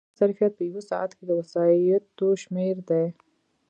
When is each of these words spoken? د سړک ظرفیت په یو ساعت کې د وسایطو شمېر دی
د 0.03 0.03
سړک 0.19 0.19
ظرفیت 0.37 0.53
په 0.57 0.63
یو 0.71 0.81
ساعت 0.91 1.11
کې 1.17 1.23
د 1.27 1.31
وسایطو 1.39 2.27
شمېر 2.43 2.75
دی 2.89 3.05